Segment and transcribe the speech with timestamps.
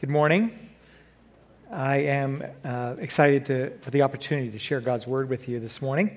[0.00, 0.58] Good morning.
[1.70, 5.82] I am uh, excited to, for the opportunity to share God's word with you this
[5.82, 6.16] morning.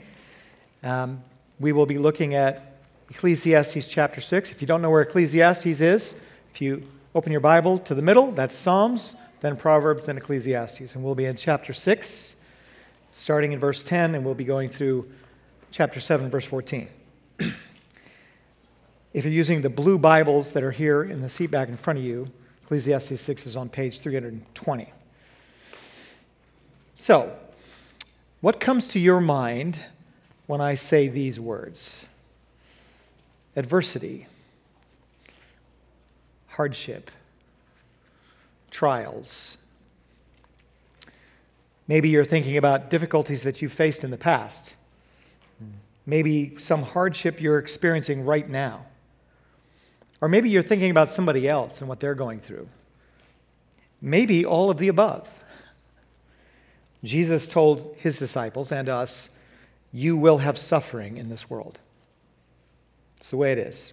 [0.84, 1.22] Um,
[1.60, 2.78] we will be looking at
[3.10, 4.52] Ecclesiastes chapter 6.
[4.52, 6.16] If you don't know where Ecclesiastes is,
[6.54, 10.96] if you open your Bible to the middle, that's Psalms, then Proverbs, then Ecclesiastes.
[10.96, 12.38] And we'll be in chapter 6,
[13.14, 15.12] starting in verse 10, and we'll be going through
[15.72, 16.88] chapter 7, verse 14.
[17.40, 22.00] if you're using the blue Bibles that are here in the seat back in front
[22.00, 22.32] of you,
[22.64, 24.92] Ecclesiastes 6 is on page 320.
[27.00, 27.36] So,
[28.42, 29.78] what comes to your mind
[30.48, 32.06] when I say these words?
[33.56, 34.28] Adversity,
[36.48, 37.12] hardship,
[38.72, 39.58] trials.
[41.88, 44.74] Maybe you're thinking about difficulties that you've faced in the past.
[46.06, 48.86] Maybe some hardship you're experiencing right now.
[50.24, 52.70] Or maybe you're thinking about somebody else and what they're going through.
[54.02, 55.28] Maybe all of the above.
[57.04, 59.28] Jesus told his disciples and us,
[59.92, 61.82] You will have suffering in this world.
[63.18, 63.92] It's the way it is.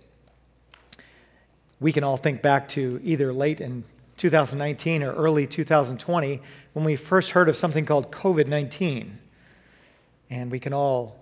[1.80, 3.82] We can all think back to either late in
[4.16, 6.41] 2019 or early 2020
[6.74, 9.19] when we first heard of something called COVID 19.
[10.30, 11.19] And we can all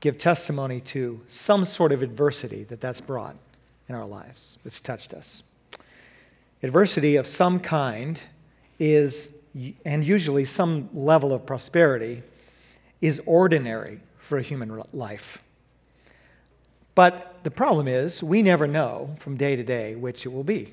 [0.00, 3.36] give testimony to some sort of adversity that that's brought
[3.90, 4.56] in our lives.
[4.64, 5.42] It's touched us.
[6.62, 8.20] Adversity of some kind
[8.78, 9.30] is,
[9.84, 12.22] and usually some level of prosperity,
[13.00, 15.42] is ordinary for a human life.
[16.94, 20.72] But the problem is, we never know from day to day which it will be.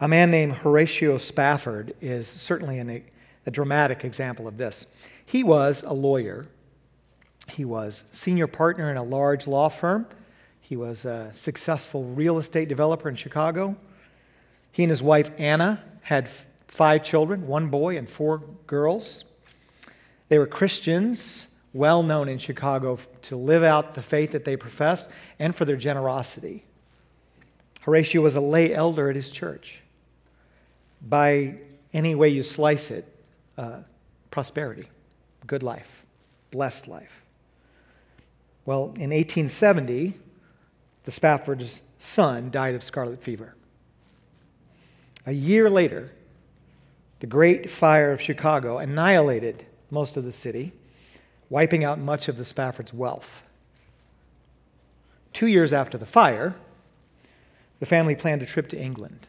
[0.00, 3.02] A man named Horatio Spafford is certainly an,
[3.46, 4.84] a dramatic example of this.
[5.24, 6.46] He was a lawyer.
[7.50, 10.06] He was senior partner in a large law firm
[10.68, 13.74] he was a successful real estate developer in Chicago.
[14.70, 16.28] He and his wife, Anna, had
[16.66, 19.24] five children one boy and four girls.
[20.28, 25.08] They were Christians, well known in Chicago to live out the faith that they professed
[25.38, 26.66] and for their generosity.
[27.80, 29.80] Horatio was a lay elder at his church.
[31.00, 31.54] By
[31.94, 33.10] any way you slice it,
[33.56, 33.78] uh,
[34.30, 34.90] prosperity,
[35.46, 36.04] good life,
[36.50, 37.22] blessed life.
[38.66, 40.12] Well, in 1870,
[41.08, 43.54] the Spafford's son died of scarlet fever.
[45.24, 46.12] A year later,
[47.20, 50.74] the Great Fire of Chicago annihilated most of the city,
[51.48, 53.42] wiping out much of the Spafford's wealth.
[55.32, 56.54] Two years after the fire,
[57.80, 59.28] the family planned a trip to England.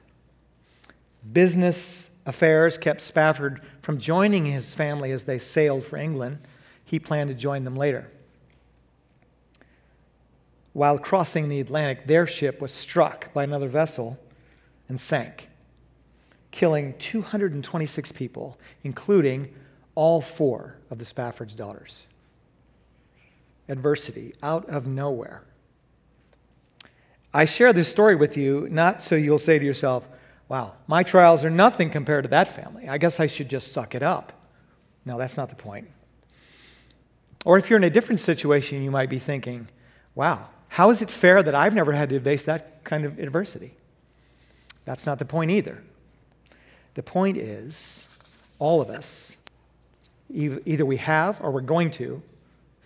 [1.32, 6.40] Business affairs kept Spafford from joining his family as they sailed for England.
[6.84, 8.12] He planned to join them later
[10.80, 14.18] while crossing the Atlantic, their ship was struck by another vessel
[14.88, 15.50] and sank,
[16.52, 19.54] killing 226 people, including
[19.94, 22.04] all four of the Spafford's daughters.
[23.68, 25.44] Adversity out of nowhere.
[27.34, 30.08] I share this story with you not so you'll say to yourself,
[30.48, 32.88] wow, my trials are nothing compared to that family.
[32.88, 34.32] I guess I should just suck it up.
[35.04, 35.90] No, that's not the point.
[37.44, 39.68] Or if you're in a different situation, you might be thinking,
[40.16, 43.74] wow, how is it fair that I've never had to face that kind of adversity?
[44.86, 45.84] That's not the point either.
[46.94, 48.06] The point is,
[48.60, 49.38] all of us,
[50.32, 52.22] either we have or we're going to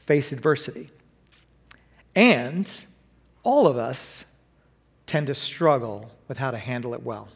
[0.05, 0.89] face adversity.
[2.15, 2.71] And
[3.43, 4.25] all of us
[5.07, 7.27] tend to struggle with how to handle it well.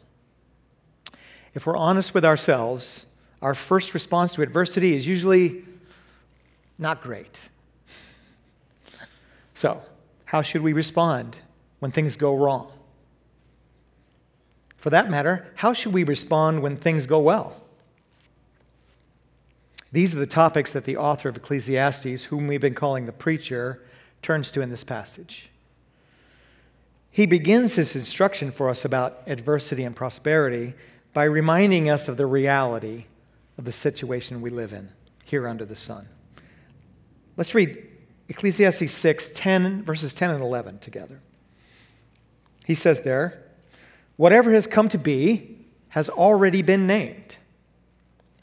[1.54, 3.06] If we're honest with ourselves,
[3.42, 5.64] our first response to adversity is usually
[6.78, 7.40] not great.
[9.54, 9.82] So,
[10.28, 11.36] how should we respond
[11.78, 12.70] when things go wrong?
[14.76, 17.56] For that matter, how should we respond when things go well?
[19.90, 23.86] These are the topics that the author of Ecclesiastes, whom we've been calling the preacher,
[24.20, 25.48] turns to in this passage.
[27.10, 30.74] He begins his instruction for us about adversity and prosperity
[31.14, 33.06] by reminding us of the reality
[33.56, 34.90] of the situation we live in
[35.24, 36.06] here under the sun.
[37.38, 37.82] Let's read
[38.28, 41.20] Ecclesiastes 6, 10, verses 10 and 11 together.
[42.66, 43.42] He says there,
[44.16, 47.36] Whatever has come to be has already been named,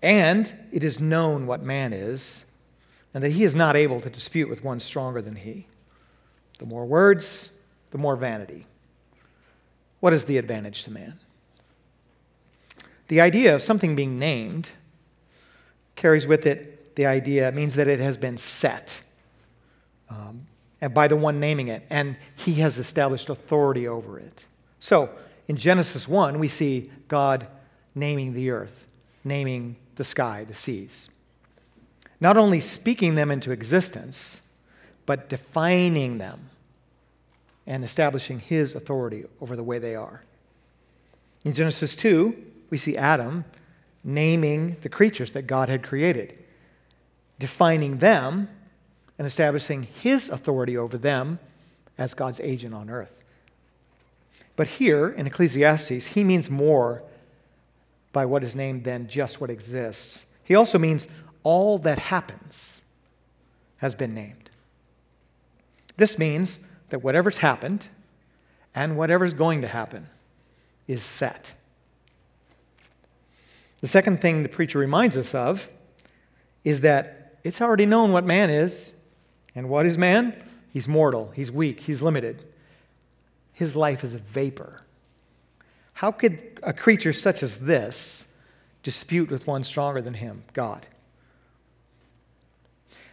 [0.01, 2.43] and it is known what man is,
[3.13, 5.67] and that he is not able to dispute with one stronger than he.
[6.57, 7.51] The more words,
[7.91, 8.65] the more vanity.
[9.99, 11.19] What is the advantage to man?
[13.07, 14.71] The idea of something being named
[15.95, 19.01] carries with it the idea, it means that it has been set
[20.09, 20.47] um,
[20.81, 24.45] and by the one naming it, and he has established authority over it.
[24.79, 25.09] So,
[25.47, 27.47] in Genesis 1, we see God
[27.93, 28.87] naming the earth,
[29.23, 31.09] naming the sky, the seas.
[32.19, 34.41] Not only speaking them into existence,
[35.05, 36.49] but defining them
[37.67, 40.23] and establishing his authority over the way they are.
[41.43, 42.35] In Genesis 2,
[42.69, 43.45] we see Adam
[44.03, 46.37] naming the creatures that God had created,
[47.39, 48.49] defining them
[49.17, 51.39] and establishing his authority over them
[51.97, 53.23] as God's agent on earth.
[54.55, 57.03] But here in Ecclesiastes, he means more
[58.13, 60.25] by what is named than just what exists.
[60.43, 61.07] He also means
[61.43, 62.81] all that happens
[63.77, 64.49] has been named.
[65.97, 66.59] This means
[66.89, 67.87] that whatever's happened
[68.73, 70.07] and whatever's going to happen
[70.87, 71.53] is set.
[73.81, 75.69] The second thing the preacher reminds us of
[76.63, 78.93] is that it's already known what man is.
[79.55, 80.35] And what is man?
[80.71, 82.43] He's mortal, he's weak, he's limited.
[83.53, 84.81] His life is a vapor.
[85.93, 88.27] How could a creature such as this
[88.83, 90.85] dispute with one stronger than him, God?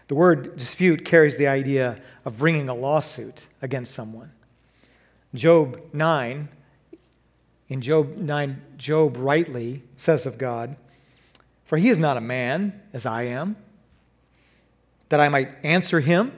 [0.09, 4.33] The word dispute carries the idea of bringing a lawsuit against someone.
[5.33, 6.49] Job 9,
[7.69, 10.77] in Job 9, Job rightly says of God,
[11.65, 13.57] For he is not a man as I am,
[15.13, 16.33] that I might answer him,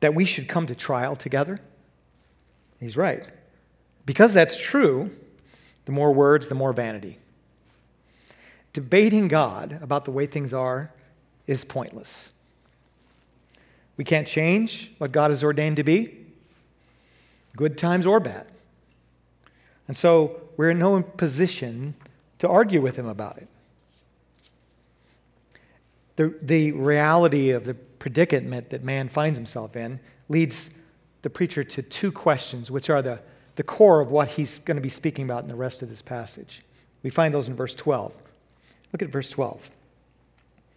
[0.00, 1.60] that we should come to trial together.
[2.80, 3.22] He's right.
[4.06, 5.10] Because that's true,
[5.84, 7.18] the more words, the more vanity.
[8.72, 10.90] Debating God about the way things are
[11.46, 12.30] is pointless.
[13.98, 16.16] We can't change what God has ordained to be,
[17.58, 18.46] good times or bad.
[19.86, 21.92] And so we're in no position
[22.38, 23.48] to argue with him about it.
[26.20, 30.68] The, the reality of the predicament that man finds himself in leads
[31.22, 33.20] the preacher to two questions, which are the,
[33.56, 36.02] the core of what he's going to be speaking about in the rest of this
[36.02, 36.60] passage.
[37.02, 38.12] We find those in verse 12.
[38.92, 39.70] Look at verse 12.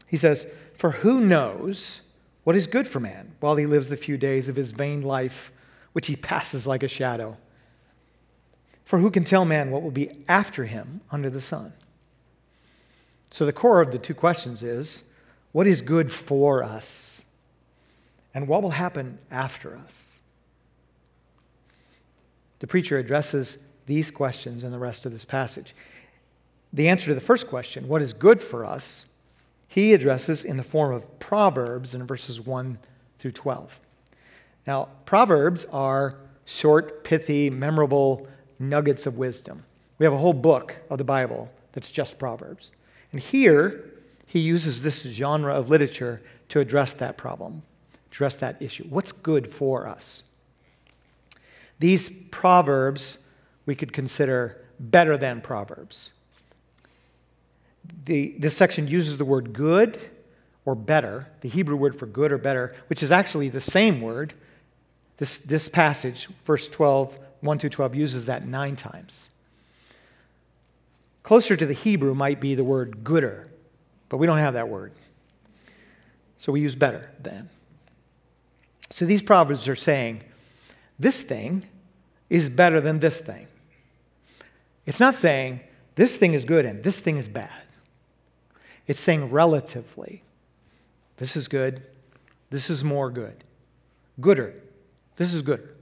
[0.08, 0.48] He says,
[0.78, 2.00] For who knows
[2.46, 5.52] what is good for man while he lives the few days of his vain life,
[5.92, 7.36] which he passes like a shadow?
[8.86, 11.74] For who can tell man what will be after him under the sun?
[13.30, 15.04] So, the core of the two questions is
[15.54, 17.24] what is good for us?
[18.34, 20.20] And what will happen after us?
[22.60, 25.76] The preacher addresses these questions in the rest of this passage.
[26.74, 29.06] The answer to the first question, what is good for us,
[29.68, 32.78] he addresses in the form of Proverbs in verses 1
[33.20, 33.80] through 12.
[34.66, 36.16] Now, Proverbs are
[36.46, 38.28] short, pithy, memorable
[38.60, 39.64] nuggets of wisdom.
[40.00, 42.72] We have a whole book of the Bible that's just Proverbs.
[43.12, 43.93] And here,
[44.34, 47.62] he uses this genre of literature to address that problem,
[48.12, 48.86] address that issue.
[48.90, 50.24] What's good for us?
[51.80, 53.18] These Proverbs
[53.66, 56.12] we could consider better than Proverbs
[58.06, 60.00] the, this section uses the word good
[60.66, 64.34] or better, the Hebrew word for good or better, which is actually the same word.
[65.18, 69.30] This, this passage, verse 12, 1 through 12, uses that nine times.
[71.24, 73.48] Closer to the Hebrew might be the word gooder,
[74.10, 74.94] but we don't have that word.
[76.38, 77.50] So we use better than.
[78.90, 80.24] So these proverbs are saying
[81.00, 81.66] this thing
[82.30, 83.48] is better than this thing.
[84.86, 85.62] It's not saying
[85.96, 87.50] this thing is good and this thing is bad.
[88.88, 90.24] It's saying relatively.
[91.18, 91.84] This is good.
[92.50, 93.44] This is more good.
[94.20, 94.54] Gooder.
[95.16, 95.76] This is gooder.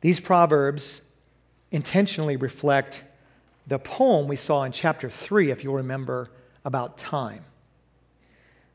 [0.00, 1.00] These proverbs
[1.70, 3.02] intentionally reflect
[3.66, 6.30] the poem we saw in chapter 3, if you'll remember,
[6.64, 7.44] about time.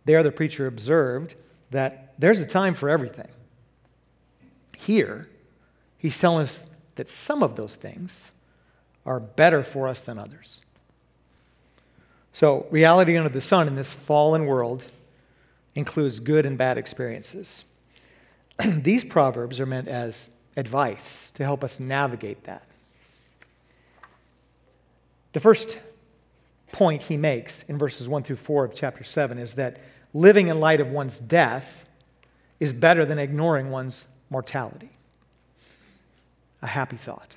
[0.05, 1.35] There, the preacher observed
[1.71, 3.27] that there's a time for everything.
[4.77, 5.27] Here,
[5.97, 6.65] he's telling us
[6.95, 8.31] that some of those things
[9.05, 10.61] are better for us than others.
[12.33, 14.87] So, reality under the sun in this fallen world
[15.75, 17.65] includes good and bad experiences.
[18.65, 22.63] These proverbs are meant as advice to help us navigate that.
[25.33, 25.79] The first
[26.71, 29.79] point he makes in verses 1 through 4 of chapter 7 is that
[30.13, 31.85] living in light of one's death
[32.59, 34.89] is better than ignoring one's mortality.
[36.61, 37.35] A happy thought.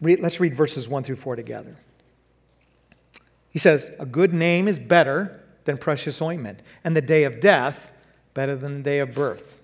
[0.00, 1.76] let's read verses 1 through 4 together.
[3.50, 7.90] He says, A good name is better than precious ointment, and the day of death
[8.34, 9.60] better than the day of birth.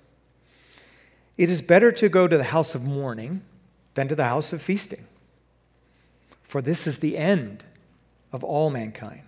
[1.37, 3.43] It is better to go to the house of mourning
[3.95, 5.05] than to the house of feasting.
[6.49, 7.63] For this is the end
[8.33, 9.23] of all mankind,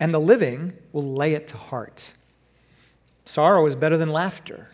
[0.00, 2.12] and the living will lay it to heart.
[3.24, 4.68] Sorrow is better than laughter,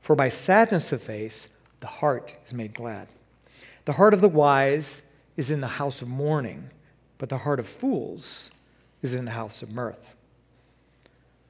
[0.00, 1.48] for by sadness of face
[1.80, 3.08] the heart is made glad.
[3.84, 5.02] The heart of the wise
[5.36, 6.70] is in the house of mourning,
[7.18, 8.50] but the heart of fools
[9.02, 10.14] is in the house of mirth.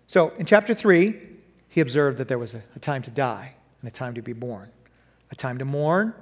[0.06, 1.20] So in chapter 3,
[1.68, 4.32] he observed that there was a, a time to die and a time to be
[4.32, 4.70] born,
[5.30, 6.14] a time to mourn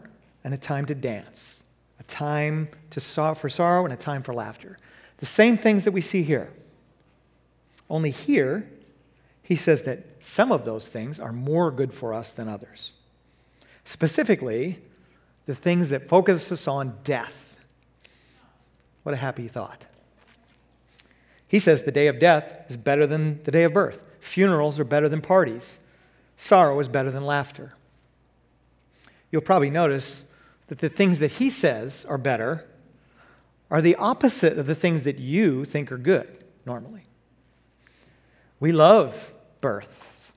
[0.43, 1.63] and a time to dance,
[2.11, 4.77] time to saw, for sorrow and a time for laughter.
[5.19, 6.51] The same things that we see here.
[7.89, 8.69] Only here,
[9.43, 12.93] he says that some of those things are more good for us than others.
[13.85, 14.79] Specifically,
[15.47, 17.57] the things that focus us on death.
[19.03, 19.87] What a happy thought.
[21.49, 24.13] He says the day of death is better than the day of birth.
[24.21, 25.81] Funerals are better than parties.
[26.37, 27.73] Sorrow is better than laughter.
[29.33, 30.25] You'll probably notice
[30.71, 32.65] that the things that he says are better
[33.73, 37.03] are the opposite of the things that you think are good normally.
[38.61, 40.31] We love births,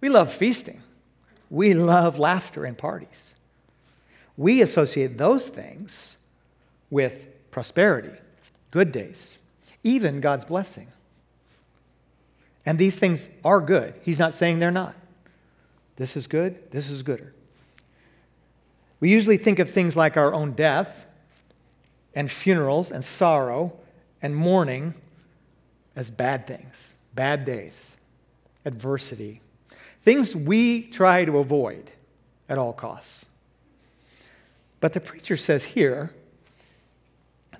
[0.00, 0.80] we love feasting,
[1.50, 3.34] we love laughter and parties.
[4.36, 6.16] We associate those things
[6.88, 8.16] with prosperity,
[8.70, 9.38] good days,
[9.82, 10.86] even God's blessing.
[12.64, 13.94] And these things are good.
[14.02, 14.94] He's not saying they're not.
[15.96, 17.34] This is good, this is gooder.
[19.00, 21.06] We usually think of things like our own death
[22.14, 23.72] and funerals and sorrow
[24.20, 24.94] and mourning
[25.94, 27.96] as bad things, bad days,
[28.64, 29.40] adversity,
[30.02, 31.90] things we try to avoid
[32.48, 33.26] at all costs.
[34.80, 36.12] But the preacher says here,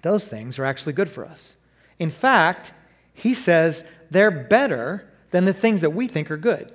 [0.03, 1.57] those things are actually good for us.
[1.99, 2.73] In fact,
[3.13, 6.73] he says they're better than the things that we think are good.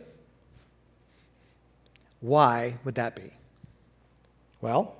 [2.20, 3.32] Why would that be?
[4.63, 4.96] Well,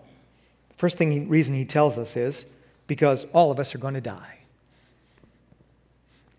[0.67, 2.46] the first thing reason he tells us is
[2.86, 4.39] because all of us are going to die.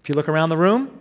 [0.02, 0.98] If you look around the room,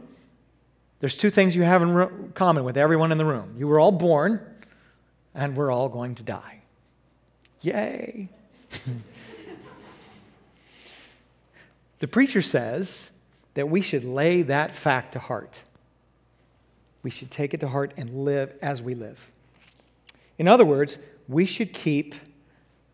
[1.02, 3.56] there's two things you have in common with everyone in the room.
[3.58, 4.40] You were all born,
[5.36, 6.62] and we're all going to die.
[7.60, 8.30] Yay!
[12.00, 13.12] the preacher says
[13.56, 15.62] that we should lay that fact to heart.
[17.04, 19.20] We should take it to heart and live as we live.
[20.38, 22.16] In other words, we should keep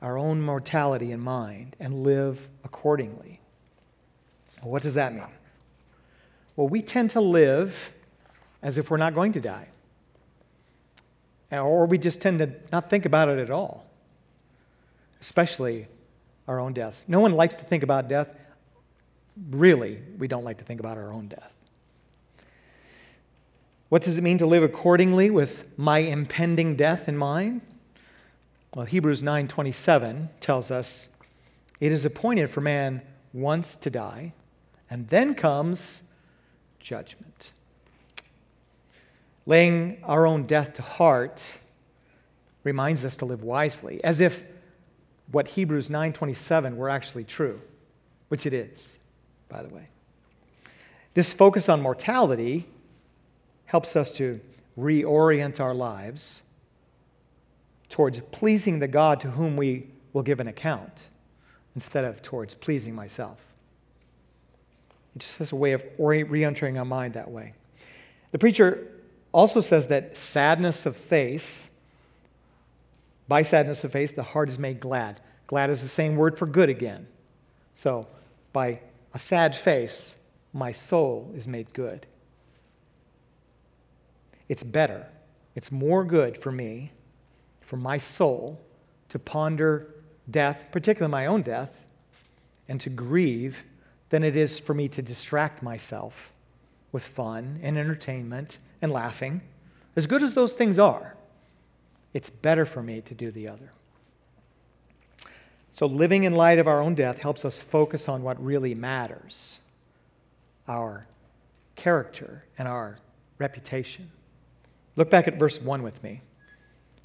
[0.01, 3.39] our own mortality in mind and live accordingly.
[4.61, 5.23] What does that mean?
[6.55, 7.91] Well, we tend to live
[8.61, 9.67] as if we're not going to die,
[11.51, 13.89] or we just tend to not think about it at all
[15.21, 15.87] especially
[16.47, 17.03] our own deaths.
[17.07, 18.29] No one likes to think about death.
[19.51, 21.53] Really, we don't like to think about our own death.
[23.89, 27.61] What does it mean to live accordingly with my impending death in mind?
[28.73, 31.09] Well, Hebrews 9:27 tells us
[31.79, 33.01] it is appointed for man
[33.33, 34.33] once to die,
[34.89, 36.03] and then comes
[36.79, 37.53] judgment.
[39.45, 41.59] Laying our own death to heart
[42.63, 44.45] reminds us to live wisely, as if
[45.31, 47.61] what Hebrews 9:27 were actually true,
[48.27, 48.99] which it is,
[49.47, 49.87] by the way.
[51.15, 52.67] This focus on mortality
[53.65, 54.39] helps us to
[54.77, 56.43] reorient our lives
[57.89, 61.07] towards pleasing the God to whom we will give an account
[61.75, 63.39] instead of towards pleasing myself.
[65.15, 67.53] It just has a way of re entering our mind that way.
[68.31, 68.87] The preacher
[69.31, 71.69] also says that sadness of face
[73.29, 75.21] by sadness of face, the heart is made glad.
[75.45, 77.07] Glad is the same word for good again.
[77.75, 78.07] So,
[78.51, 78.81] by
[79.13, 80.17] a sad face,
[80.51, 82.07] my soul is made good.
[84.49, 85.05] It's better,
[85.55, 86.91] it's more good for me,
[87.69, 88.59] for my soul,
[89.09, 89.93] to ponder
[90.27, 91.85] death, particularly my own death,
[92.67, 93.63] and to grieve
[94.09, 96.33] than it is for me to distract myself
[96.91, 99.41] with fun and entertainment and laughing.
[99.95, 101.15] As good as those things are,
[102.11, 103.71] it's better for me to do the other.
[105.71, 109.59] So, living in light of our own death helps us focus on what really matters
[110.67, 111.05] our
[111.75, 112.97] character and our
[113.37, 114.09] reputation.
[114.95, 116.23] Look back at verse 1 with me.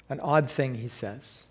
[0.09, 1.43] An odd thing he says.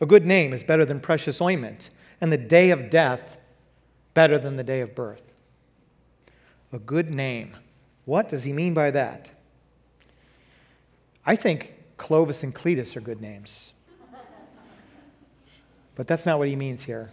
[0.00, 3.36] A good name is better than precious ointment, and the day of death
[4.14, 5.22] better than the day of birth.
[6.72, 7.56] A good name.
[8.04, 9.28] What does he mean by that?
[11.26, 13.72] I think Clovis and Cletus are good names.
[15.94, 17.10] But that's not what he means here.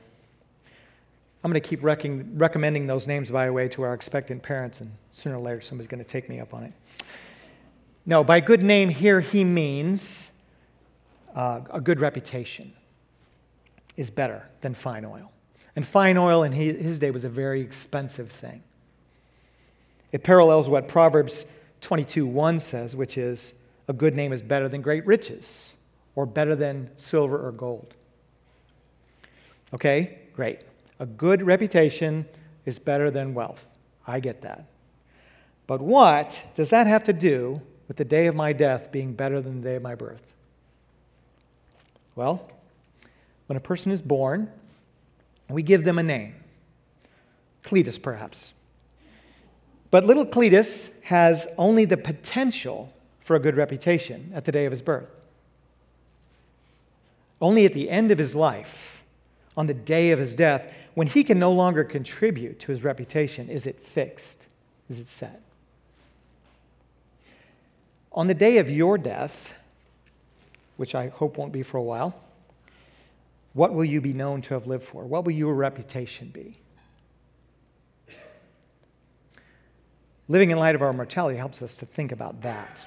[1.44, 4.80] I'm going to keep rec- recommending those names, by the way, to our expectant parents,
[4.82, 6.74] and sooner or later somebody's going to take me up on it.
[8.06, 10.32] No, by good name here, he means
[11.36, 12.74] uh, a good reputation
[13.98, 15.32] is better than fine oil.
[15.76, 18.64] And fine oil in his day was a very expensive thing.
[20.12, 21.46] It parallels what Proverbs
[21.82, 23.54] 22 1 says, which is,
[23.88, 25.74] a good name is better than great riches,
[26.16, 27.94] or better than silver or gold.
[29.74, 30.62] Okay, great.
[31.00, 32.26] A good reputation
[32.66, 33.66] is better than wealth.
[34.08, 34.66] I get that.
[35.68, 39.42] But what does that have to do with the day of my death being better
[39.42, 40.35] than the day of my birth?
[42.16, 42.48] Well,
[43.48, 44.50] when a person is born,
[45.50, 46.36] we give them a name.
[47.64, 48.54] Cletus, perhaps.
[49.92, 52.92] But little Cletus has only the potential
[53.22, 55.10] for a good reputation at the day of his birth.
[57.42, 59.04] Only at the end of his life,
[59.58, 63.50] on the day of his death, when he can no longer contribute to his reputation,
[63.50, 64.48] is it fixed?
[64.90, 65.42] Is it set?
[68.12, 69.56] On the day of your death,
[70.78, 72.20] which I hope won't be for a while,
[73.54, 75.06] what will you be known to have lived for?
[75.06, 76.60] What will your reputation be?
[80.28, 82.86] Living in light of our mortality helps us to think about that.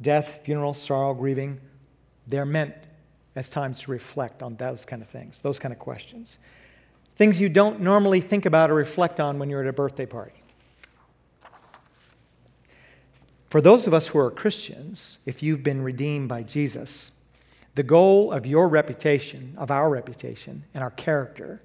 [0.00, 1.60] Death, funeral, sorrow, grieving,
[2.26, 2.74] they're meant
[3.36, 6.38] as times to reflect on those kind of things, those kind of questions.
[7.16, 10.43] Things you don't normally think about or reflect on when you're at a birthday party.
[13.54, 17.12] For those of us who are Christians, if you've been redeemed by Jesus,
[17.76, 21.62] the goal of your reputation, of our reputation, and our character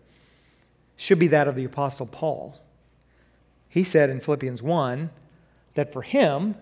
[0.97, 2.61] should be that of the Apostle Paul.
[3.69, 5.09] He said in Philippians 1
[5.73, 6.53] that for him,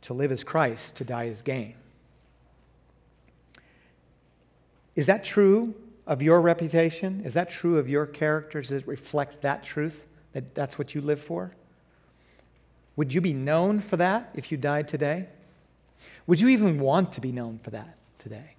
[0.00, 1.74] to live is Christ, to die is gain.
[4.96, 5.74] Is that true
[6.06, 7.20] of your reputation?
[7.22, 8.62] Is that true of your character?
[8.62, 11.52] Does it reflect that truth, that that's what you live for?
[12.98, 15.28] Would you be known for that if you died today?
[16.26, 18.56] Would you even want to be known for that today?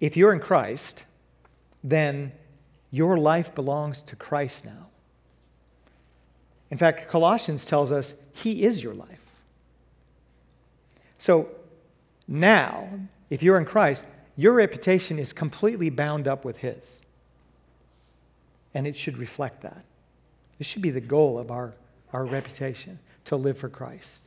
[0.00, 1.04] If you're in Christ,
[1.84, 2.32] then
[2.90, 4.86] your life belongs to Christ now.
[6.70, 9.20] In fact, Colossians tells us He is your life.
[11.18, 11.50] So
[12.26, 12.88] now,
[13.28, 17.00] if you're in Christ, your reputation is completely bound up with His.
[18.72, 19.84] And it should reflect that.
[20.58, 21.74] This should be the goal of our,
[22.12, 24.22] our reputation to live for Christ,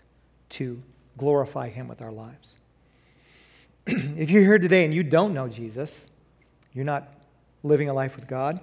[0.49, 0.81] to
[1.17, 2.55] glorify Him with our lives.
[3.87, 6.07] if you're here today and you don't know Jesus,
[6.73, 7.07] you're not
[7.63, 8.59] living a life with God,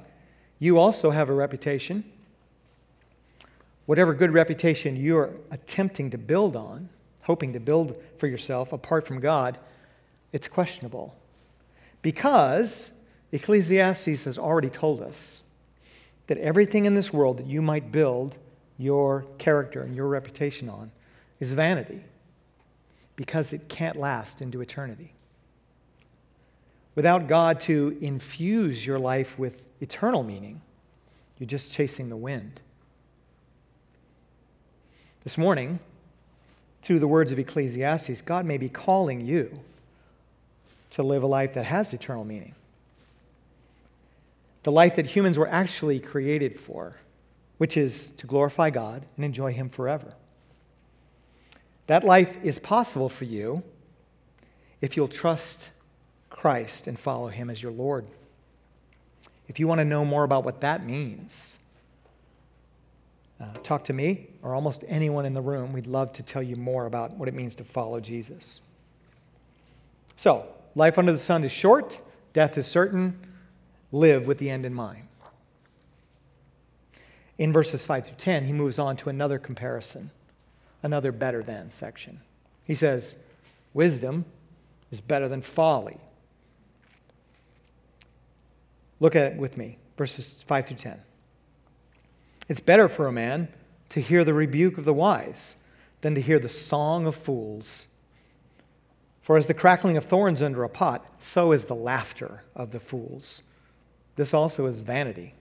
[0.59, 2.05] you also have a reputation.
[3.87, 6.89] Whatever good reputation you're attempting to build on,
[7.23, 9.59] hoping to build for yourself apart from God,
[10.33, 11.15] it's questionable.
[12.03, 12.91] Because
[13.33, 15.43] Ecclesiastes has already told us
[16.27, 18.37] that everything in this world that you might build
[18.79, 20.91] your character and your reputation on
[21.41, 22.03] is vanity
[23.15, 25.13] because it can't last into eternity.
[26.95, 30.61] Without God to infuse your life with eternal meaning,
[31.39, 32.61] you're just chasing the wind.
[35.23, 35.79] This morning,
[36.83, 39.61] through the words of Ecclesiastes, God may be calling you
[40.91, 42.55] to live a life that has eternal meaning
[44.67, 46.97] the life that humans were actually created for,
[47.59, 50.13] which is to glorify God and enjoy Him forever.
[51.87, 53.63] That life is possible for you
[54.81, 55.71] if you'll trust
[56.31, 58.07] Christ and follow Him as your Lord.
[59.47, 61.59] If you want to know more about what that means,
[63.41, 65.73] uh, talk to me or almost anyone in the room.
[65.73, 68.61] We'd love to tell you more about what it means to follow Jesus.
[70.17, 72.01] So, life under the sun is short,
[72.33, 73.17] death is certain
[73.93, 75.09] live with the end in mind.
[77.39, 80.11] In verses 5 through 10, he moves on to another comparison,
[80.83, 82.21] another better than section.
[82.65, 83.17] He says,
[83.75, 84.25] Wisdom
[84.91, 85.99] is better than folly.
[89.01, 91.01] Look at it with me, verses 5 through 10.
[92.49, 93.49] It's better for a man
[93.91, 95.57] to hear the rebuke of the wise
[96.01, 97.87] than to hear the song of fools.
[99.21, 102.81] For as the crackling of thorns under a pot, so is the laughter of the
[102.81, 103.43] fools.
[104.17, 105.35] This also is vanity.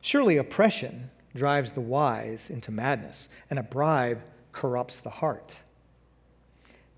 [0.00, 5.60] Surely oppression drives the wise into madness, and a bribe corrupts the heart.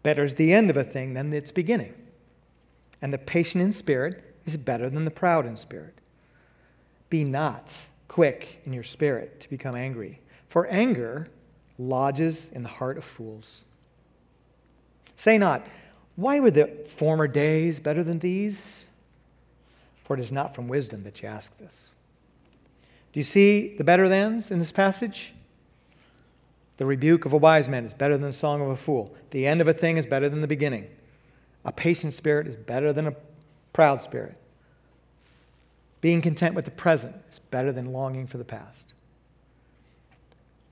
[0.02, 1.94] Better is the end of a thing than its beginning,
[3.02, 5.94] and the patient in spirit is better than the proud in spirit.
[7.10, 7.74] Be not
[8.06, 11.28] quick in your spirit to become angry, for anger
[11.78, 13.64] lodges in the heart of fools.
[15.16, 15.66] Say not,
[16.16, 18.84] Why were the former days better than these?
[20.08, 21.90] For it is not from wisdom that you ask this.
[23.12, 25.34] Do you see the better thans in this passage?
[26.78, 29.14] The rebuke of a wise man is better than the song of a fool.
[29.32, 30.86] The end of a thing is better than the beginning.
[31.66, 33.14] A patient spirit is better than a
[33.74, 34.34] proud spirit.
[36.00, 38.94] Being content with the present is better than longing for the past.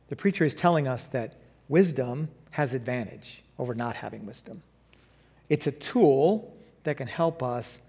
[0.09, 1.35] The preacher is telling us that
[1.69, 4.63] wisdom has advantage over not having wisdom.
[5.51, 7.83] It's a tool that can help us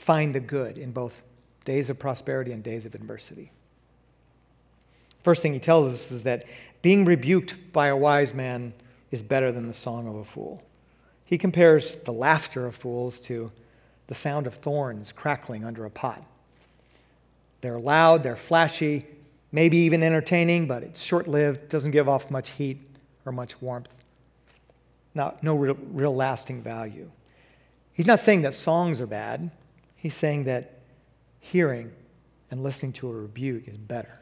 [0.00, 1.22] find the good in both
[1.66, 3.52] days of prosperity and days of adversity.
[5.22, 6.46] First thing he tells us is that
[6.80, 8.72] being rebuked by a wise man
[9.10, 10.62] is better than the song of a fool.
[11.26, 13.52] He compares the laughter of fools to
[14.06, 16.24] the sound of thorns crackling under a pot.
[17.60, 19.06] They're loud, they're flashy,
[19.52, 22.80] maybe even entertaining, but it's short lived, doesn't give off much heat
[23.26, 23.94] or much warmth.
[25.14, 27.10] Not, no real, real lasting value.
[27.92, 29.50] He's not saying that songs are bad,
[30.00, 30.80] he's saying that
[31.38, 31.92] hearing
[32.50, 34.18] and listening to a rebuke is better.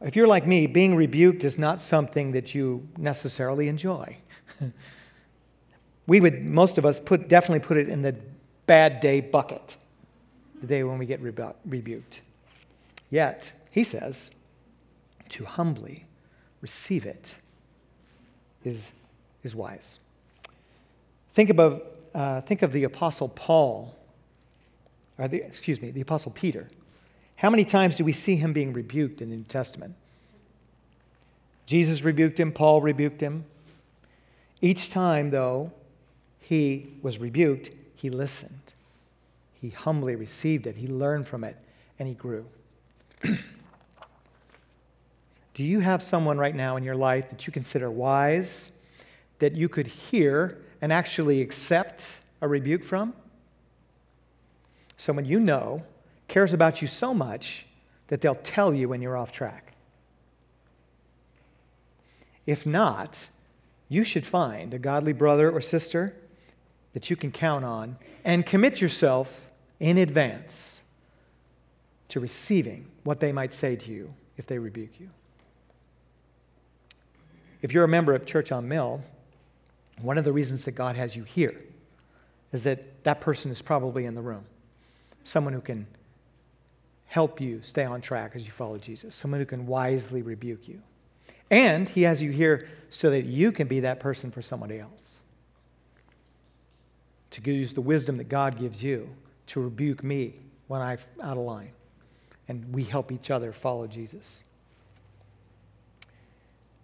[0.00, 4.16] If you're like me, being rebuked is not something that you necessarily enjoy.
[6.06, 8.14] we would, most of us, put, definitely put it in the
[8.66, 9.76] bad day bucket,
[10.60, 12.20] the day when we get rebu- rebuked.
[13.10, 14.30] Yet, he says,
[15.30, 16.06] to humbly
[16.60, 17.34] receive it
[18.64, 18.92] is,
[19.42, 19.98] is wise.
[21.32, 23.94] Think, about, uh, think of the Apostle Paul,
[25.18, 26.66] or the, excuse me, the Apostle Peter.
[27.36, 29.94] How many times do we see him being rebuked in the New Testament?
[31.66, 33.44] Jesus rebuked him, Paul rebuked him.
[34.62, 35.72] Each time, though,
[36.40, 38.72] he was rebuked, he listened.
[39.60, 41.58] He humbly received it, he learned from it,
[41.98, 42.46] and he grew.
[43.22, 43.36] Do
[45.62, 48.70] you have someone right now in your life that you consider wise,
[49.38, 52.08] that you could hear and actually accept
[52.40, 53.12] a rebuke from?
[54.96, 55.82] Someone you know
[56.28, 57.66] cares about you so much
[58.06, 59.72] that they'll tell you when you're off track.
[62.46, 63.18] If not,
[63.88, 66.14] you should find a godly brother or sister
[66.92, 70.82] that you can count on and commit yourself in advance
[72.10, 75.10] to receiving what they might say to you if they rebuke you.
[77.60, 79.02] If you're a member of Church on Mill,
[80.00, 81.60] one of the reasons that God has you here
[82.52, 84.44] is that that person is probably in the room.
[85.24, 85.86] Someone who can
[87.06, 90.82] help you stay on track as you follow Jesus, someone who can wisely rebuke you.
[91.50, 95.20] And He has you here so that you can be that person for somebody else.
[97.32, 99.08] To use the wisdom that God gives you
[99.48, 100.34] to rebuke me
[100.68, 101.72] when I'm out of line.
[102.48, 104.42] And we help each other follow Jesus.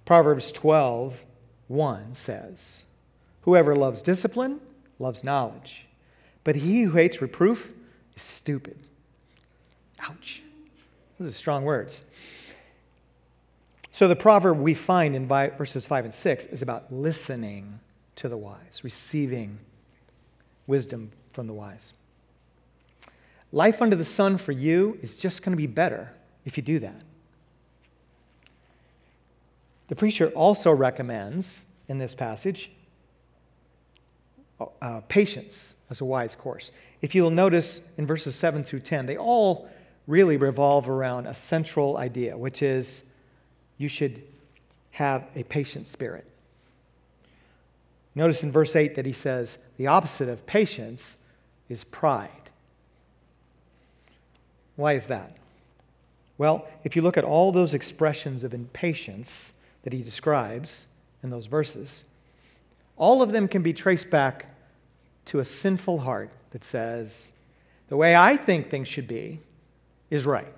[0.04, 1.24] Proverbs 12,
[1.68, 2.82] 1 says,
[3.42, 4.60] Whoever loves discipline
[4.98, 5.86] loves knowledge,
[6.44, 7.72] but he who hates reproof
[8.16, 8.78] is stupid.
[10.00, 10.42] Ouch.
[11.18, 12.00] Those are strong words.
[13.92, 17.78] So the proverb we find in verses 5 and 6 is about listening
[18.16, 19.58] to the wise, receiving
[20.66, 21.92] wisdom from the wise.
[23.52, 26.10] Life under the sun for you is just going to be better
[26.44, 27.02] if you do that.
[29.88, 32.70] The preacher also recommends in this passage
[34.80, 36.72] uh, patience as a wise course.
[37.00, 39.68] If you'll notice in verses 7 through 10, they all
[40.06, 43.02] really revolve around a central idea, which is
[43.78, 44.22] you should
[44.90, 46.26] have a patient spirit.
[48.14, 51.16] Notice in verse 8 that he says the opposite of patience
[51.68, 52.30] is pride.
[54.76, 55.36] Why is that?
[56.38, 60.86] Well, if you look at all those expressions of impatience that he describes
[61.22, 62.04] in those verses,
[62.96, 64.46] all of them can be traced back
[65.26, 67.32] to a sinful heart that says,
[67.88, 69.40] the way I think things should be
[70.10, 70.52] is right.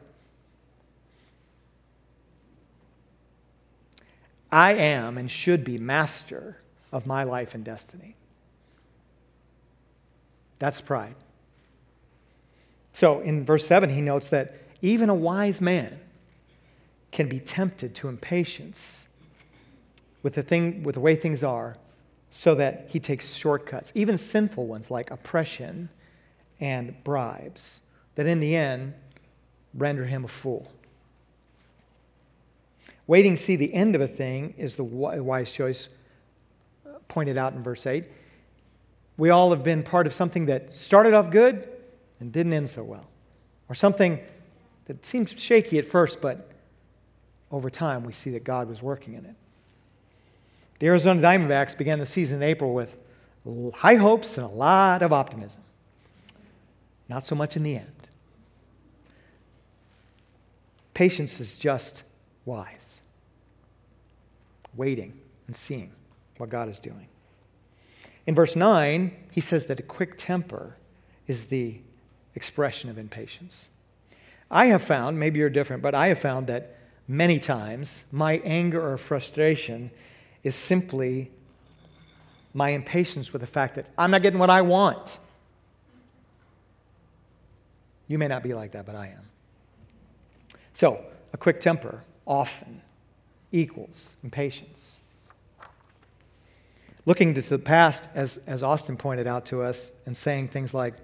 [4.50, 6.56] I am and should be master
[6.92, 8.14] of my life and destiny.
[10.60, 11.16] That's pride.
[12.92, 15.98] So in verse 7, he notes that even a wise man
[17.10, 19.08] can be tempted to impatience
[20.22, 21.76] with the, thing, with the way things are
[22.36, 25.88] so that he takes shortcuts, even sinful ones like oppression
[26.58, 27.80] and bribes,
[28.16, 28.92] that in the end
[29.72, 30.68] render him a fool.
[33.06, 35.88] Waiting to see the end of a thing is the wise choice
[36.84, 38.04] uh, pointed out in verse 8.
[39.16, 41.68] We all have been part of something that started off good
[42.18, 43.06] and didn't end so well,
[43.68, 44.18] or something
[44.86, 46.50] that seems shaky at first, but
[47.52, 49.36] over time we see that God was working in it.
[50.84, 52.98] The Arizona Diamondbacks began the season in April with
[53.72, 55.62] high hopes and a lot of optimism.
[57.08, 58.08] Not so much in the end.
[60.92, 62.02] Patience is just
[62.44, 63.00] wise,
[64.74, 65.90] waiting and seeing
[66.36, 67.08] what God is doing.
[68.26, 70.76] In verse 9, he says that a quick temper
[71.26, 71.80] is the
[72.34, 73.68] expression of impatience.
[74.50, 76.76] I have found, maybe you're different, but I have found that
[77.08, 79.90] many times, my anger or frustration
[80.44, 81.30] is simply
[82.52, 85.18] my impatience with the fact that I'm not getting what I want.
[88.06, 89.22] You may not be like that, but I am.
[90.74, 92.82] So, a quick temper often
[93.50, 94.98] equals impatience.
[97.06, 100.94] Looking to the past, as, as Austin pointed out to us, and saying things like,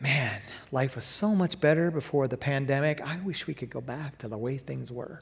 [0.00, 3.00] man, life was so much better before the pandemic.
[3.00, 5.20] I wish we could go back to the way things were.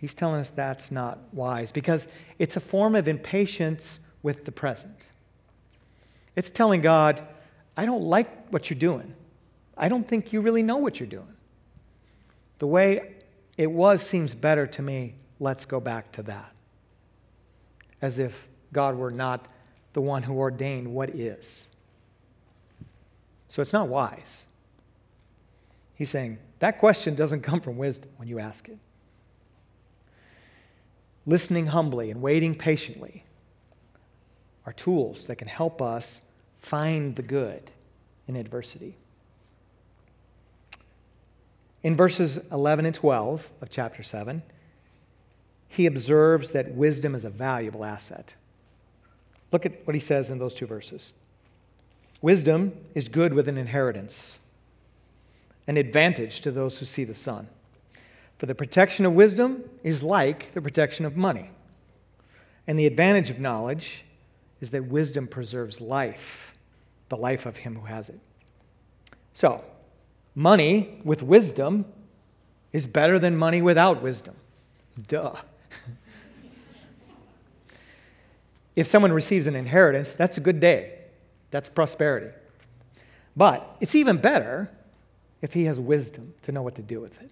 [0.00, 2.08] He's telling us that's not wise because
[2.38, 5.08] it's a form of impatience with the present.
[6.34, 7.22] It's telling God,
[7.76, 9.14] I don't like what you're doing.
[9.76, 11.36] I don't think you really know what you're doing.
[12.60, 13.12] The way
[13.58, 15.16] it was seems better to me.
[15.38, 16.52] Let's go back to that.
[18.00, 19.48] As if God were not
[19.92, 21.68] the one who ordained what is.
[23.50, 24.44] So it's not wise.
[25.94, 28.78] He's saying that question doesn't come from wisdom when you ask it.
[31.30, 33.22] Listening humbly and waiting patiently
[34.66, 36.22] are tools that can help us
[36.58, 37.70] find the good
[38.26, 38.96] in adversity.
[41.84, 44.42] In verses 11 and 12 of chapter 7,
[45.68, 48.34] he observes that wisdom is a valuable asset.
[49.52, 51.12] Look at what he says in those two verses.
[52.20, 54.40] Wisdom is good with an inheritance,
[55.68, 57.46] an advantage to those who see the sun.
[58.40, 61.50] For the protection of wisdom is like the protection of money.
[62.66, 64.02] And the advantage of knowledge
[64.62, 66.54] is that wisdom preserves life,
[67.10, 68.18] the life of him who has it.
[69.34, 69.62] So,
[70.34, 71.84] money with wisdom
[72.72, 74.36] is better than money without wisdom.
[75.06, 75.34] Duh.
[78.74, 80.94] if someone receives an inheritance, that's a good day.
[81.50, 82.34] That's prosperity.
[83.36, 84.70] But it's even better
[85.42, 87.30] if he has wisdom to know what to do with it.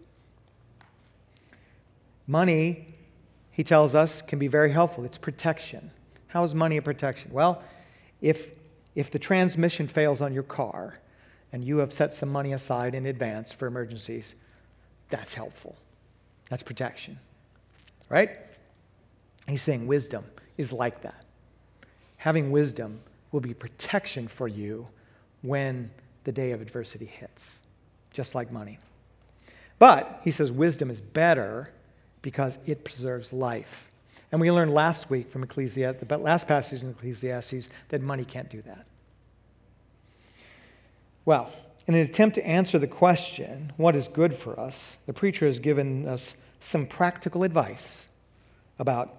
[2.29, 2.87] Money,
[3.51, 5.05] he tells us, can be very helpful.
[5.05, 5.91] It's protection.
[6.29, 7.33] How is money a protection?
[7.33, 7.65] Well,
[8.21, 8.47] if,
[8.95, 10.99] if the transmission fails on your car
[11.53, 14.35] and you have set some money aside in advance for emergencies,
[15.09, 15.75] that's helpful.
[16.51, 17.19] That's protection.
[18.11, 18.31] Right?
[19.47, 20.25] He's saying wisdom
[20.59, 21.25] is like that.
[22.19, 23.01] Having wisdom
[23.33, 24.87] will be protection for you
[25.41, 25.91] when
[26.25, 27.61] the day of adversity hits,
[28.11, 28.79] just like money.
[29.79, 31.71] But he says wisdom is better
[32.23, 33.91] because it preserves life.
[34.31, 38.51] And we learned last week from Ecclesiastes, the last passage in Ecclesiastes, that money can't
[38.51, 38.85] do that.
[41.25, 41.53] Well,
[41.87, 45.59] in an attempt to answer the question, what is good for us, the preacher has
[45.59, 48.09] given us some practical advice
[48.79, 49.15] about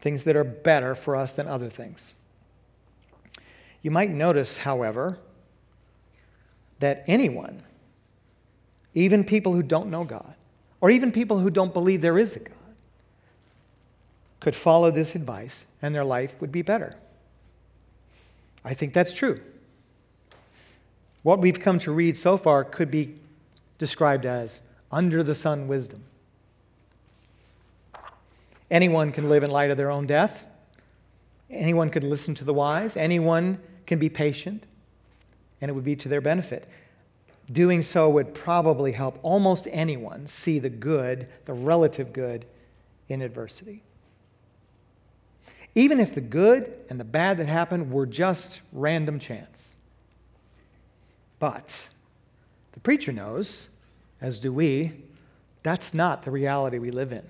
[0.00, 2.12] things that are better for us than other things.
[3.80, 5.18] You might notice, however,
[6.80, 7.62] that anyone,
[8.92, 10.34] even people who don't know God,
[10.84, 12.52] or even people who don't believe there is a God,
[14.38, 16.94] could follow this advice and their life would be better.
[18.66, 19.40] I think that's true.
[21.22, 23.14] What we've come to read so far could be
[23.78, 24.60] described as
[24.92, 26.04] under the sun wisdom.
[28.70, 30.44] Anyone can live in light of their own death.
[31.48, 32.94] Anyone can listen to the wise.
[32.98, 34.64] Anyone can be patient,
[35.62, 36.68] and it would be to their benefit.
[37.52, 42.46] Doing so would probably help almost anyone see the good, the relative good,
[43.08, 43.82] in adversity.
[45.74, 49.76] Even if the good and the bad that happened were just random chance.
[51.38, 51.88] But
[52.72, 53.68] the preacher knows,
[54.20, 54.92] as do we,
[55.62, 57.24] that's not the reality we live in.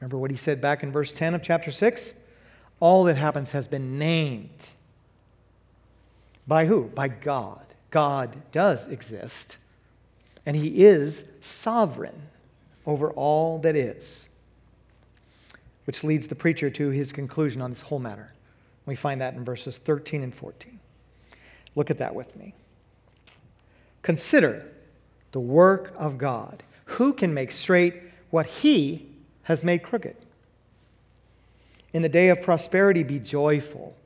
[0.00, 2.14] Remember what he said back in verse 10 of chapter 6?
[2.80, 4.66] All that happens has been named
[6.46, 6.84] by who?
[6.84, 7.64] By God.
[7.90, 9.56] God does exist,
[10.44, 12.22] and He is sovereign
[12.86, 14.28] over all that is.
[15.84, 18.32] Which leads the preacher to his conclusion on this whole matter.
[18.86, 20.78] We find that in verses 13 and 14.
[21.74, 22.54] Look at that with me.
[24.02, 24.66] Consider
[25.32, 26.62] the work of God.
[26.84, 29.06] Who can make straight what He
[29.42, 30.16] has made crooked?
[31.92, 33.96] In the day of prosperity, be joyful.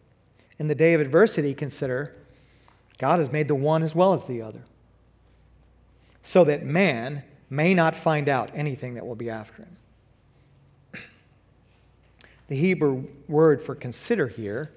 [0.58, 2.14] In the day of adversity, consider
[3.00, 4.60] God has made the one as well as the other,
[6.22, 9.76] so that man may not find out anything that will be after him.
[12.48, 14.70] The Hebrew word for consider here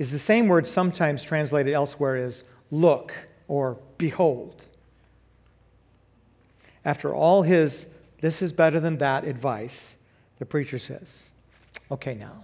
[0.00, 3.14] is the same word sometimes translated elsewhere as look
[3.46, 4.64] or behold.
[6.84, 7.86] After all his
[8.20, 9.94] this is better than that advice,
[10.40, 11.30] the preacher says,
[11.88, 12.42] okay, now,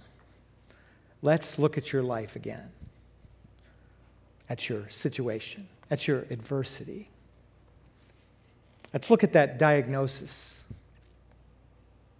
[1.21, 2.69] let's look at your life again
[4.51, 7.07] at your situation, at your adversity.
[8.93, 10.59] Let's look at that diagnosis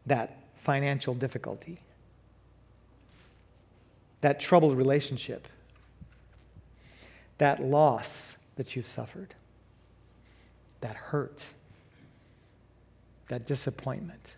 [0.05, 1.81] that financial difficulty,
[4.21, 5.45] that troubled relationship,
[7.37, 9.35] that loss that you've suffered,
[10.79, 11.47] that hurt,
[13.27, 14.37] that disappointment.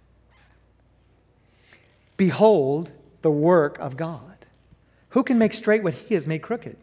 [2.18, 2.90] Behold
[3.22, 4.48] the work of God.
[5.10, 6.76] Who can make straight what he has made crooked?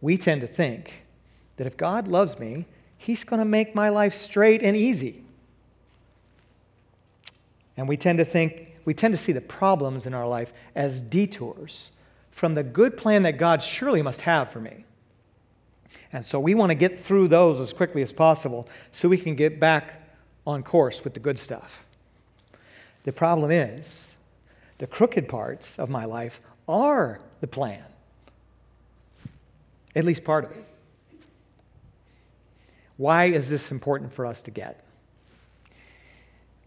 [0.00, 1.04] We tend to think
[1.56, 5.24] that if God loves me, he's going to make my life straight and easy.
[7.76, 11.00] And we tend to think, we tend to see the problems in our life as
[11.00, 11.90] detours
[12.30, 14.84] from the good plan that God surely must have for me.
[16.12, 19.34] And so we want to get through those as quickly as possible so we can
[19.34, 20.08] get back
[20.46, 21.84] on course with the good stuff.
[23.04, 24.14] The problem is,
[24.78, 27.84] the crooked parts of my life are the plan,
[29.94, 30.64] at least part of it.
[32.96, 34.84] Why is this important for us to get?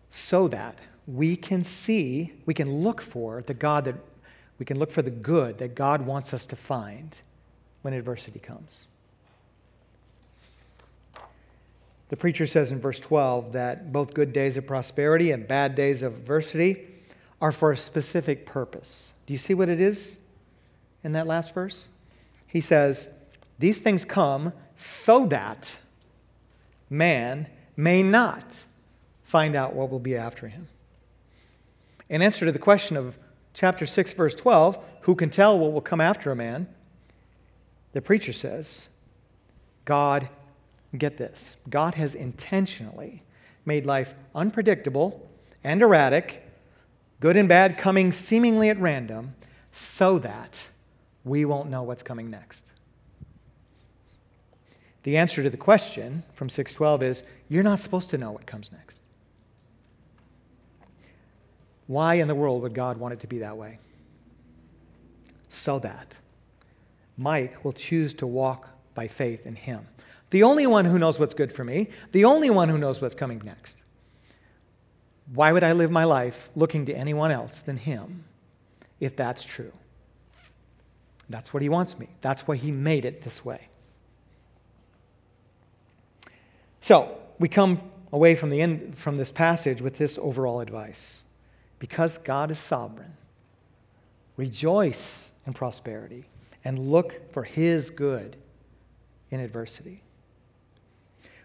[0.10, 3.96] So that we can see, we can look for the God that,
[4.58, 7.16] we can look for the good that God wants us to find
[7.82, 8.86] when adversity comes.
[12.10, 16.02] The preacher says in verse 12 that both good days of prosperity and bad days
[16.02, 16.88] of adversity
[17.42, 19.12] are for a specific purpose.
[19.26, 20.20] Do you see what it is
[21.04, 21.86] in that last verse?
[22.54, 23.10] He says,
[23.58, 25.76] These things come so that
[26.88, 28.46] man may not
[29.24, 30.68] find out what will be after him.
[32.10, 33.18] In answer to the question of
[33.56, 36.68] chapter 6, verse 12, who can tell what will come after a man?
[37.94, 38.88] The preacher says,
[39.84, 40.30] God
[40.96, 43.24] Get this God has intentionally
[43.66, 45.28] made life unpredictable
[45.64, 46.48] and erratic,
[47.20, 49.34] good and bad coming seemingly at random,
[49.72, 50.68] so that
[51.24, 52.72] we won't know what's coming next.
[55.04, 58.72] The answer to the question from 612 is you're not supposed to know what comes
[58.72, 59.02] next.
[61.88, 63.80] Why in the world would God want it to be that way?
[65.50, 66.16] So that
[67.18, 69.88] Mike will choose to walk by faith in Him
[70.34, 73.14] the only one who knows what's good for me, the only one who knows what's
[73.14, 73.84] coming next.
[75.32, 78.24] Why would I live my life looking to anyone else than Him
[79.00, 79.72] if that's true?
[81.30, 82.10] That's what He wants me.
[82.22, 83.68] That's why He made it this way.
[86.82, 87.82] So, we come
[88.12, 91.22] away from, the end, from this passage with this overall advice.
[91.80, 93.18] Because God is sovereign,
[94.38, 96.26] rejoice in prosperity
[96.64, 98.38] and look for His good
[99.32, 100.02] in adversity.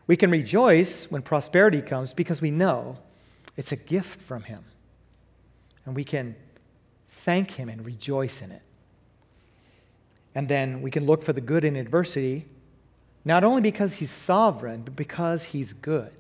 [0.07, 2.99] We can rejoice when prosperity comes because we know
[3.57, 4.65] it's a gift from Him.
[5.85, 6.37] And we can
[7.09, 8.63] thank Him and rejoice in it.
[10.35, 12.47] And then we can look for the good in adversity,
[13.25, 16.13] not only because He's sovereign, but because He's good.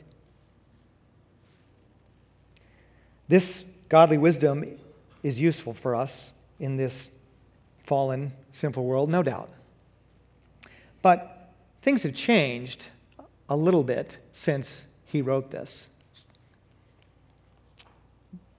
[3.29, 4.64] This godly wisdom
[5.23, 7.11] is useful for us in this
[7.85, 9.51] fallen, sinful world, no doubt.
[11.03, 12.87] But things have changed
[13.49, 15.87] a little bit since he wrote this.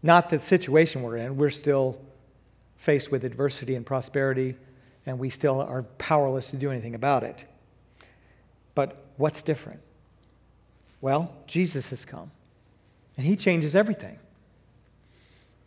[0.02, 2.00] Not the situation we're in, we're still
[2.78, 4.56] faced with adversity and prosperity,
[5.06, 7.44] and we still are powerless to do anything about it.
[8.76, 9.80] But what's different?
[11.02, 12.32] Well, Jesus has come,
[13.18, 14.20] and he changes everything.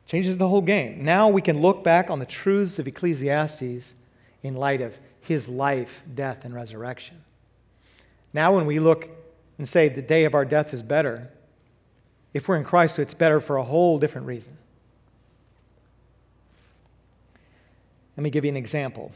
[0.06, 1.04] Changes the whole game.
[1.04, 3.94] Now we can look back on the truths of Ecclesiastes
[4.42, 7.22] in light of his life, death, and resurrection.
[8.32, 9.08] Now, when we look
[9.58, 11.30] and say the day of our death is better,
[12.34, 14.56] if we're in Christ, it's better for a whole different reason.
[18.22, 19.10] Let me give you an example.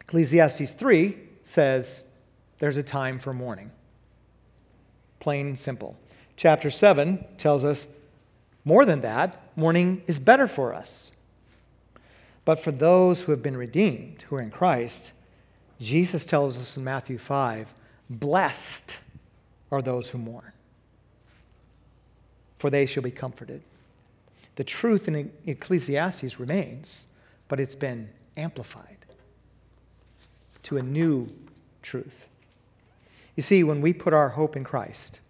[0.00, 2.04] Ecclesiastes 3 says
[2.58, 3.70] there's a time for mourning.
[5.20, 5.94] Plain simple.
[6.34, 7.86] Chapter 7 tells us
[8.64, 11.12] more than that, mourning is better for us.
[12.46, 15.12] But for those who have been redeemed, who are in Christ,
[15.78, 17.74] Jesus tells us in Matthew 5
[18.08, 19.00] Blessed
[19.70, 20.52] are those who mourn,
[22.58, 23.60] for they shall be comforted.
[24.56, 27.04] The truth in Ecclesiastes remains,
[27.48, 28.98] but it's been amplified
[30.64, 31.28] to a new
[31.82, 32.28] truth.
[33.36, 35.20] You see, when we put our hope in Christ,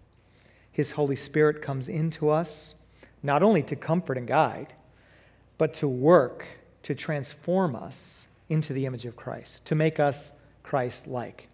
[0.70, 2.74] His Holy Spirit comes into us
[3.22, 4.74] not only to comfort and guide,
[5.56, 6.46] but to work
[6.84, 10.32] to transform us into the image of Christ, to make us
[10.62, 11.48] Christ like.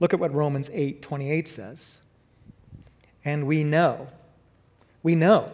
[0.00, 1.98] Look at what Romans 8 28 says.
[3.24, 4.08] And we know,
[5.02, 5.52] we know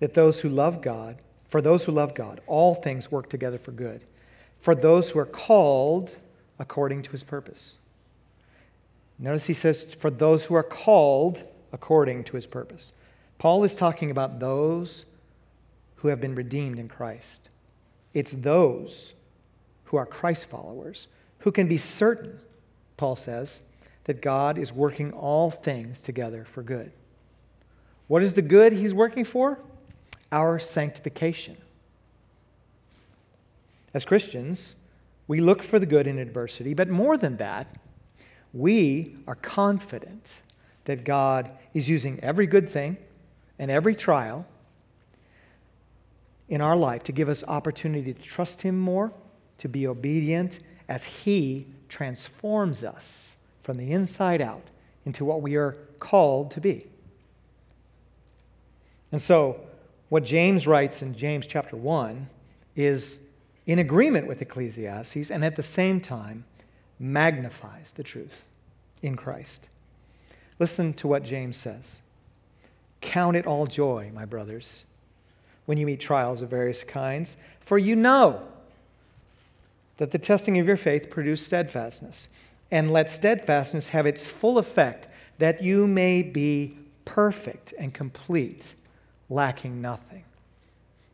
[0.00, 1.18] that those who love God,
[1.48, 4.02] for those who love God, all things work together for good,
[4.60, 6.14] for those who are called
[6.58, 7.74] according to his purpose.
[9.18, 11.42] Notice he says, for those who are called
[11.72, 12.92] according to his purpose.
[13.38, 15.04] Paul is talking about those
[15.96, 17.48] who have been redeemed in Christ.
[18.14, 19.14] It's those
[19.84, 21.08] who are Christ followers
[21.40, 22.38] who can be certain,
[22.96, 23.62] Paul says,
[24.04, 26.92] that God is working all things together for good.
[28.08, 29.58] What is the good he's working for?
[30.32, 31.56] Our sanctification.
[33.94, 34.74] As Christians,
[35.28, 37.66] we look for the good in adversity, but more than that,
[38.52, 40.42] we are confident
[40.84, 42.96] that God is using every good thing
[43.58, 44.46] and every trial
[46.48, 49.12] in our life to give us opportunity to trust Him more,
[49.58, 54.62] to be obedient as He transforms us from the inside out
[55.04, 56.86] into what we are called to be.
[59.10, 59.60] And so,
[60.08, 62.28] what James writes in James chapter 1
[62.74, 63.18] is
[63.66, 66.44] in agreement with Ecclesiastes and at the same time
[66.98, 68.44] magnifies the truth
[69.02, 69.68] in Christ.
[70.58, 72.00] Listen to what James says
[73.00, 74.84] Count it all joy, my brothers,
[75.66, 78.42] when you meet trials of various kinds, for you know
[79.98, 82.28] that the testing of your faith produces steadfastness.
[82.70, 85.06] And let steadfastness have its full effect,
[85.38, 88.74] that you may be perfect and complete,
[89.28, 90.24] lacking nothing.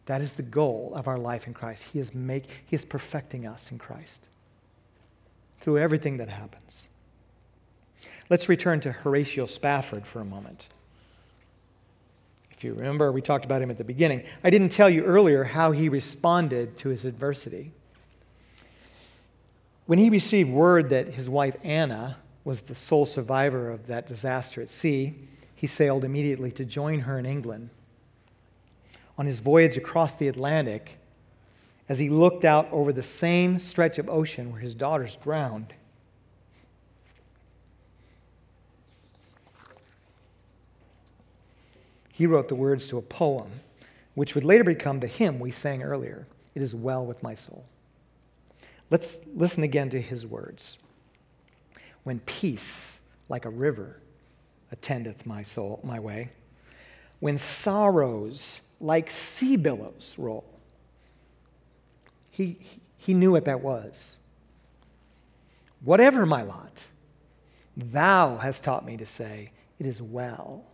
[0.07, 1.85] That is the goal of our life in Christ.
[1.85, 4.29] He is, make, he is perfecting us in Christ
[5.61, 6.89] through everything that happens.
[8.29, 10.67] Let's return to Horatio Spafford for a moment.
[12.51, 14.25] If you remember, we talked about him at the beginning.
[14.43, 17.73] I didn't tell you earlier how he responded to his adversity.
[19.87, 24.63] When he received word that his wife Anna was the sole survivor of that disaster
[24.63, 25.15] at sea,
[25.55, 27.71] he sailed immediately to join her in England.
[29.19, 30.99] On his voyage across the Atlantic,
[31.89, 35.75] as he looked out over the same stretch of ocean where his daughters drowned,
[42.13, 43.51] he wrote the words to a poem,
[44.15, 47.65] which would later become the hymn we sang earlier It is well with my soul.
[48.91, 50.79] Let's listen again to his words.
[52.05, 52.97] When peace,
[53.29, 53.99] like a river,
[54.71, 56.31] attendeth my soul, my way,
[57.21, 60.45] when sorrows like sea billows roll,
[62.31, 62.59] he,
[62.99, 64.19] he knew what that was.
[65.83, 66.85] Whatever my lot,
[67.77, 70.65] thou hast taught me to say, It is well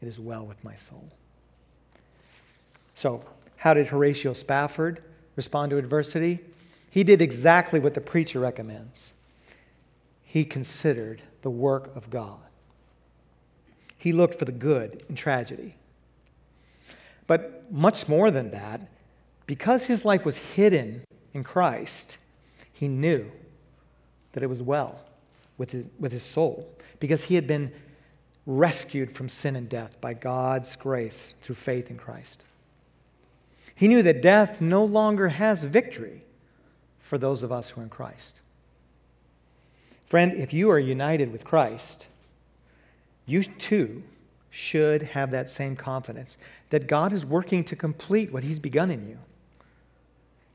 [0.00, 1.08] it is well with my soul.
[2.94, 3.24] So,
[3.56, 5.02] how did Horatio Spafford
[5.34, 6.40] respond to adversity?
[6.90, 9.12] He did exactly what the preacher recommends.
[10.22, 12.38] He considered the work of God.
[13.96, 15.74] He looked for the good in tragedy.
[17.26, 18.80] But much more than that,
[19.46, 21.02] because his life was hidden
[21.34, 22.18] in Christ,
[22.72, 23.30] he knew
[24.32, 25.00] that it was well
[25.58, 25.72] with
[26.12, 26.68] his, soul
[27.00, 27.72] because he had been
[28.44, 32.44] rescued from sin and death by God's grace through faith in Christ.
[33.74, 36.22] He knew that death no longer has victory
[37.00, 38.40] for those of us who are in Christ.
[40.06, 42.06] Friend, if you are united with Christ,
[43.26, 44.02] you too
[44.56, 46.38] should have that same confidence
[46.70, 49.18] that God is working to complete what He's begun in you.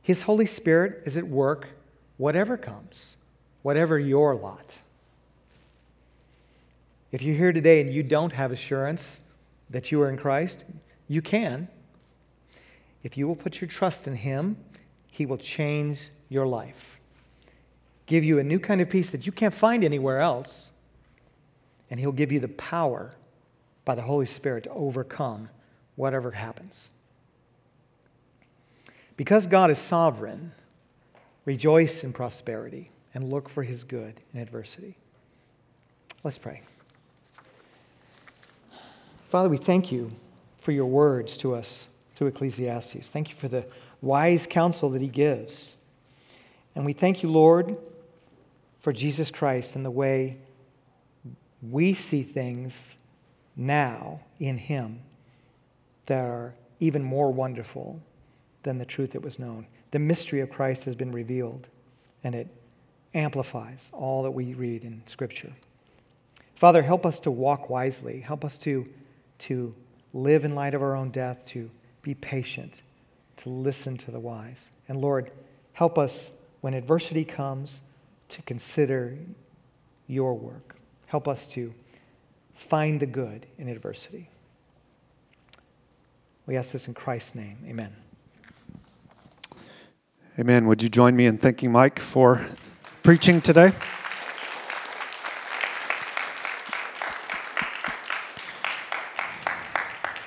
[0.02, 1.70] His Holy Spirit is at work,
[2.18, 3.16] whatever comes,
[3.62, 4.74] whatever your lot.
[7.12, 9.22] If you're here today and you don't have assurance
[9.70, 10.66] that you are in Christ,
[11.08, 11.68] you can.
[13.04, 14.58] If you will put your trust in Him,
[15.12, 17.00] He will change your life,
[18.08, 20.72] give you a new kind of peace that you can't find anywhere else,
[21.92, 23.14] and He'll give you the power
[23.86, 25.50] by the Holy Spirit to overcome
[25.96, 26.92] whatever happens.
[29.18, 30.52] Because God is sovereign,
[31.46, 34.98] rejoice in prosperity and look for His good in adversity.
[36.24, 36.62] Let's pray.
[39.30, 40.12] Father, we thank you
[40.60, 43.10] for your words to us through Ecclesiastes.
[43.10, 43.66] Thank you for the
[44.02, 45.76] wise counsel that he gives.
[46.76, 47.78] And we thank you, Lord,
[48.80, 50.38] for Jesus Christ and the way
[51.62, 52.98] we see things
[53.56, 55.00] now in him
[56.06, 58.02] that are even more wonderful
[58.64, 59.68] than the truth that was known.
[59.92, 61.68] The mystery of Christ has been revealed,
[62.24, 62.48] and it
[63.14, 65.52] amplifies all that we read in Scripture.
[66.56, 68.20] Father, help us to walk wisely.
[68.20, 68.88] Help us to
[69.42, 69.74] to
[70.14, 71.70] live in light of our own death, to
[72.04, 72.82] be patient,
[73.38, 74.70] to listen to the wise.
[74.88, 75.32] And Lord,
[75.74, 76.32] help us
[76.62, 77.82] when adversity comes
[78.30, 79.18] to consider
[80.08, 80.76] your work.
[81.08, 81.74] Help us to
[82.62, 84.30] find the good in adversity.
[86.46, 87.58] We ask this in Christ's name.
[87.68, 87.94] Amen.
[90.40, 90.68] Amen.
[90.68, 92.46] Would you join me in thanking Mike for
[93.04, 93.74] preaching today?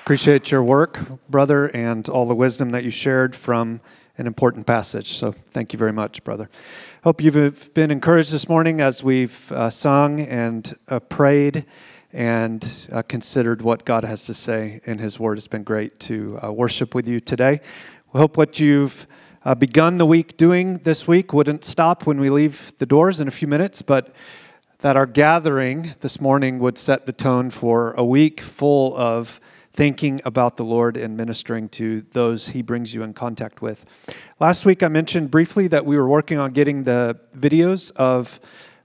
[0.01, 3.81] Appreciate your work, brother, and all the wisdom that you shared from
[4.17, 5.17] an important passage.
[5.17, 6.49] So thank you very much, brother.
[7.03, 11.65] Hope you've been encouraged this morning as we've uh, sung and uh, prayed
[12.15, 15.37] and uh, considered what God has to say in His Word.
[15.37, 17.59] It's been great to uh, worship with you today.
[18.13, 19.05] We hope what you've
[19.43, 23.27] uh, begun the week doing this week wouldn't stop when we leave the doors in
[23.27, 24.15] a few minutes, but
[24.79, 29.41] that our gathering this morning would set the tone for a week full of
[29.73, 33.83] thinking about the Lord and ministering to those He brings you in contact with.
[34.39, 38.39] Last week, I mentioned briefly that we were working on getting the videos of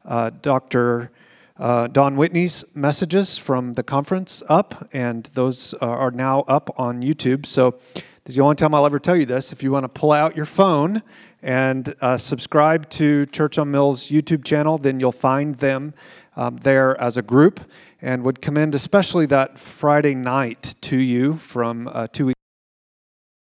[0.04, 1.12] uh, Dr.
[1.60, 7.02] Uh, Don Whitney's messages from the conference up, and those uh, are now up on
[7.02, 7.44] YouTube.
[7.44, 9.52] So, this is the only time I'll ever tell you this.
[9.52, 11.02] If you want to pull out your phone
[11.42, 15.92] and uh, subscribe to Church on Mills YouTube channel, then you'll find them
[16.34, 17.60] um, there as a group
[18.00, 22.39] and would commend especially that Friday night to you from uh, two weeks.